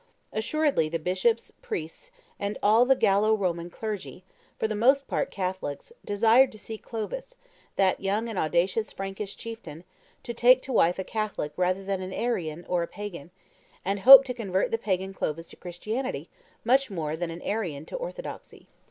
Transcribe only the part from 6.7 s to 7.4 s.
Clovis,